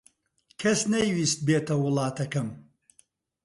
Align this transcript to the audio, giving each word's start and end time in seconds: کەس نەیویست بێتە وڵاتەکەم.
کەس 0.61 0.79
نەیویست 0.93 1.39
بێتە 1.47 1.75
وڵاتەکەم. 1.79 2.49